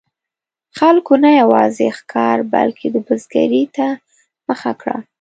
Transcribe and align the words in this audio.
خلکو 0.77 1.13
نه 1.23 1.29
یوازې 1.41 1.85
ښکار، 1.97 2.37
بلکې 2.53 2.87
د 2.91 2.95
بزګرۍ 3.07 3.63
ته 3.75 3.87
مخه 4.47 4.71
کړه. 4.81 4.97